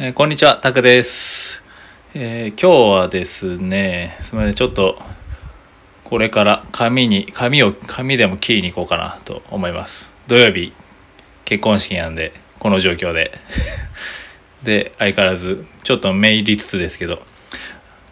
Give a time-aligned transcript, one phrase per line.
[0.00, 1.60] えーこんにちは、タクです。
[2.14, 4.96] えー今日はですね、すみません、ちょっと、
[6.04, 10.12] これから髪に、髪を、髪でも切りに行こうかなと思います。
[10.28, 10.72] 土曜日、
[11.44, 13.40] 結婚式なんで、この状況で。
[14.62, 17.20] で、相変わらず、ちょっとめいりつつですけど、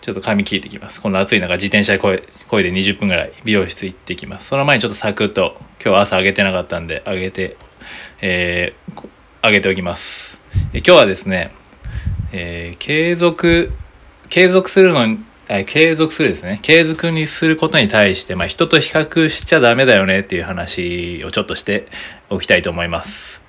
[0.01, 1.01] ちょっと髪切ってきます。
[1.01, 2.19] この暑い中、自転車でこい
[2.65, 4.49] で20分ぐらい美容室行ってきます。
[4.49, 7.57] その前にちょっとサクッと、今日朝上げてなかったんで、上げて、
[8.21, 9.09] えーこ
[9.41, 10.43] 上げておきます。
[10.73, 11.53] え今日はですね、
[12.33, 13.73] えー継続、
[14.29, 16.59] 継続するのに、あ継続するですね。
[16.63, 21.87] 継続にすることに対して、まあ人と比較しちゃダメだよねっていう話をちょっとして
[22.31, 23.43] おきたいと思います。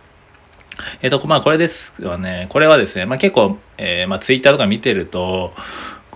[1.02, 2.48] えっ、と、まあこれですよね。
[2.50, 5.54] これはですね、まあ結構、えーまあツイッターとか見てると、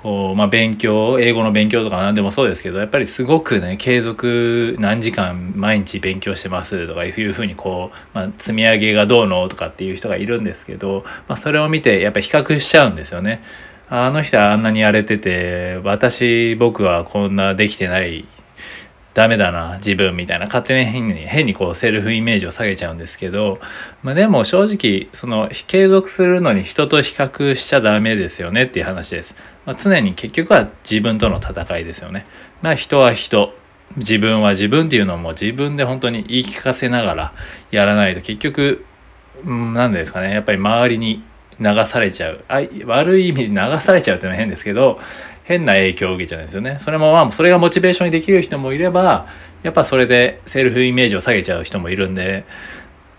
[0.04, 13.44] こう、まあ勉強、英語の勉強とか何でもそうですけど、やっぱりすごくね、継続何時間毎日勉強してますとかいうふうにこう、まあ積み上げがどうのとかっていう人がいるんですけど、まあそれを見てやっぱ比較しちゃうんですよね。
[13.90, 18.26] あの人はあんなにやれてて、私、僕はこんなできてない、
[19.14, 23.60] ダメだな、自分みたいな、勝手に変に、変にこうセルフイメージを下げちゃうんですけど、
[24.04, 29.36] まあでも正直、その、継続するのに人と比較しちゃダメですよねっていう話です。
[29.66, 32.26] まあ、常に結局は自分との戦いですよね。
[32.62, 33.54] まあ人は人、
[33.98, 37.34] 自分は自分っていうのも自分で本当に言い聞かせながら
[37.72, 38.86] やらないと結局、
[39.46, 41.24] うん、なんですかね、やっぱり周りに
[41.62, 42.44] 流されちゃう。
[42.48, 45.00] あ悪い意味で流されちゃうっていうのは変ですけど、
[45.44, 46.78] 変な影響を受けちゃうんですよね。
[46.80, 49.28] それもまあ、それがモチベーションにできる人もいれば、
[49.64, 52.46] やっぱそれでセルフイメージを下げちゃう人もいるんで、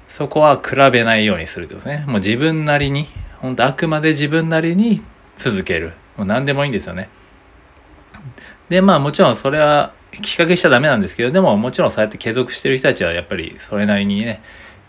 [0.09, 2.05] そこは比べないようにするってことですね。
[2.07, 3.07] もう自分なりに、
[3.41, 5.03] 本当あくまで自分なりに
[5.37, 5.93] 続ける。
[6.17, 7.09] もう何でもいいんですよね。
[8.69, 14.43] で、まあもちろんそれは比較しちゃダメなんですけど、でももちろんそうやって継続してる人たちはやっぱりそれなりにね、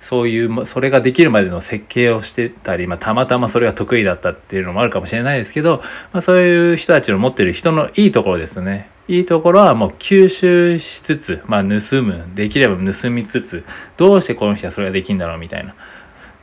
[0.03, 8.89] そういう、それができるまでの設計をしてたり、まあ、たまたまそれが得意だったっていうのもあるかもしれないですけど、まあ、そういう人たちの持ってる人のいいところですね。
[9.07, 13.63] いいところはもう吸収しつつ、まあ、盗む、できれば盗みつつ、
[13.95, 15.71] どうしてこの人はそれができるんだろうみたいな。
[15.71, 15.75] っ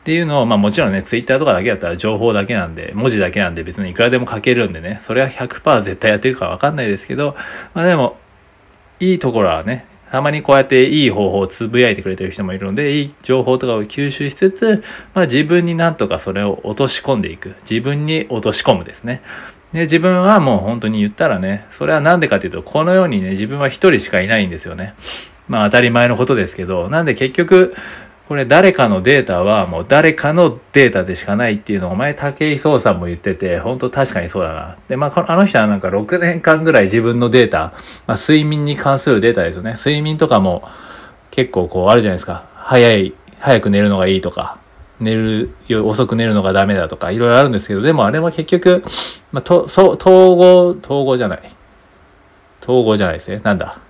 [0.04, 7.36] ていうのを、まあもちろんね、ツイッターとかだけだったら情報だけなんで、文字だけなんで別にいくらでも書けるんでね、それは100%絶対やってるかわかんないですけど、
[7.74, 8.16] まあでも、
[8.98, 14.82] いいところはね、たまにこうやっていい方法をつぶやいてくれてる人もいるので、いい情報とかを吸収しつつ、
[15.14, 17.54] まあ自分になんとかそれを落とし込んでいく。
[17.62, 19.22] 自分に落とし込むですね。
[19.72, 24.94] で、自分はもう本当に言ったらね、それはなんでかっていうと、このようにね、自分は一人しかいないんですよね。
[25.48, 27.74] まあ当たり前のことですけど、なんで結局、
[28.30, 34.78] これ誰かのデータはもう誰かのデータでしかないっていうのを前武井壮さんも言ってて本当確かにそうだな。
[34.86, 37.72] でまあのあの人はなんか6年間ぐらい自分のデータ、
[38.06, 39.72] まあ、睡眠に関するデータですよね。
[39.72, 40.62] 睡眠とかも
[41.32, 42.44] 結構こうあるじゃないですか。
[42.54, 44.60] 早い、早く寝るのがいいとか。
[45.00, 48.84] 寝るよ遅く寝るのがダメだとかいろいろあるんですけどでもあれは結局、
[49.32, 51.56] まあ、とそう統合統合じゃない
[52.62, 53.80] 統合じゃないですねなんだ？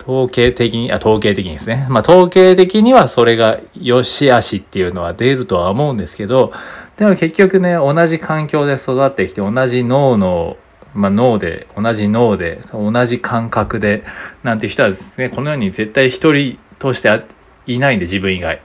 [0.00, 1.86] 統計的に、あ、統計的にですね。
[1.90, 6.52] まあ、統計的にはそれが良し悪しっていうのは出るとは思うんですけど、
[6.96, 10.56] でも結局ね、同じ環境で育ってきて、同じ脳の、
[10.94, 14.02] まあ、脳で、同じ脳で、同じ感覚で、
[14.42, 17.22] なんて人はですね、このように絶対一人として
[17.66, 18.62] いないんで、自分以外。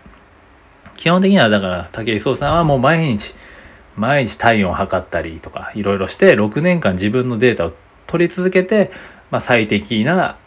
[0.95, 3.35] 基本的には、だから、武井壮さんはもう毎日、
[3.95, 7.73] 毎日体温を測ったりとか、いろいろして、6年間自分のデータを
[8.07, 8.91] 取り続けて、
[9.29, 10.37] まあ、最適な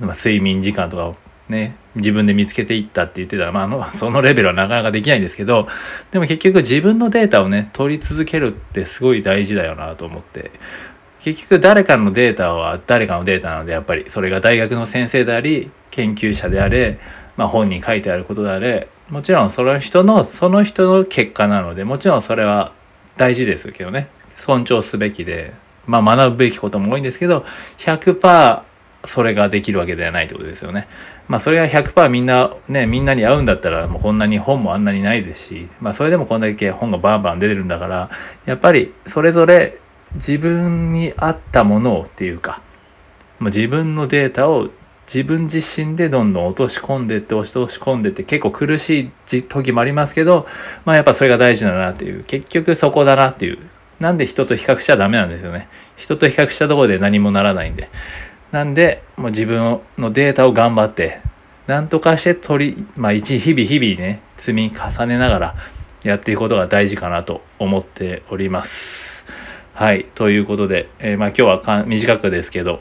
[0.00, 1.16] まあ、睡眠時間とかを
[1.48, 5.68] ね、自分で見つけていったって言ってたら、まあ、あ、 そのレベルはなかなかできないんですけど、
[6.10, 10.50] でも結局自分のデータをね、取り続けるってすごい大事だよなと思って、
[11.20, 16.98] 結局誰かのデータは誰かのデータなので、やっぱりそれが大学の先生であり、研究者であれ、
[17.36, 22.72] まあ、本に書いてあることであれ、もちろんその人の、その人の結果なので、もちろんそれは
[23.16, 25.52] 大事ですけどね、尊重すべきで、
[25.86, 27.44] まあ学ぶべきことも多いんですけど、
[27.78, 28.62] 100%
[29.06, 30.88] それができるわけではないってことですよね。
[31.28, 38.10] まあそれが100%みんなねみんなに合うんだったらもうこんなに本もあんなにないですしまあそれでもこんだけ本がバンバン出てるんだから
[38.44, 39.78] やっぱりそれぞれ
[40.14, 42.62] 自分に合ったものをっていうか、
[43.38, 44.70] まあ、自分のデータを
[45.06, 50.46] 自分自身でどんどん落とし込んでって落とし込んでって結構苦しい時もありますけど
[50.84, 53.58] まあやっぱそれが大事だなっていう結局そこだなっていう。
[54.00, 55.68] なんで人と比較しちゃダメなんですよね。
[55.96, 57.88] 人と比較したところで何もならないんで。
[58.54, 61.18] なんで、もう自分のデータを頑張って、
[61.66, 65.54] なんとかして取り、まあ一日々日々ね、積み重ねながら
[66.04, 69.26] やっていくことが大事かなと思っております。
[69.72, 70.06] はい。
[70.14, 72.80] ということで、えーまあ今日はか短くですけど、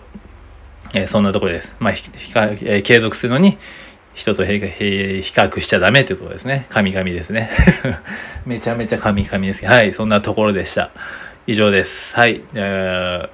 [0.93, 1.75] えーそんなところです。
[1.79, 3.57] まあ、えー継続するのに
[4.13, 6.67] 人と比較しちゃダメっていうところですね。
[6.69, 7.49] 神々ですね。
[8.45, 10.91] めちゃめちゃ神々ですけど、はい、そんなところでした。
[11.45, 12.15] 以上です。
[12.15, 12.41] はい。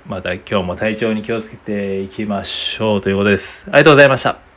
[0.07, 3.65] また今日も体調に気をつけていきましょうということです。
[3.67, 4.48] ありがとうございました。